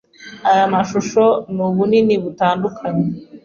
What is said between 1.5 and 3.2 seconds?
ni ubunini butandukanye.